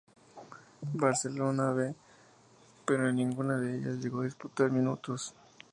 Barcelona 0.93 1.73
B, 1.73 1.93
pero 2.87 3.07
en 3.07 3.17
ninguna 3.17 3.59
de 3.59 3.77
ellas 3.77 3.99
llegó 3.99 4.21
a 4.21 4.25
disputar 4.25 4.71
minutos. 4.71 5.35